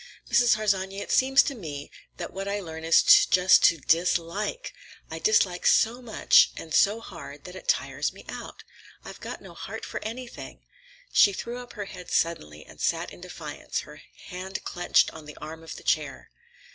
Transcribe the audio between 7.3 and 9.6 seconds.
that it tires me out. I've got no